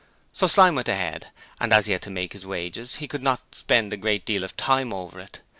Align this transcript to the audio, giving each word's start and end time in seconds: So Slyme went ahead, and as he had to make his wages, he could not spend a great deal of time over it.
So 0.33 0.47
Slyme 0.47 0.73
went 0.73 0.87
ahead, 0.89 1.27
and 1.59 1.71
as 1.71 1.85
he 1.85 1.91
had 1.91 2.01
to 2.01 2.09
make 2.09 2.33
his 2.33 2.43
wages, 2.43 2.95
he 2.95 3.07
could 3.07 3.21
not 3.21 3.53
spend 3.53 3.93
a 3.93 3.97
great 3.97 4.25
deal 4.25 4.43
of 4.43 4.57
time 4.57 4.91
over 4.91 5.19
it. 5.19 5.41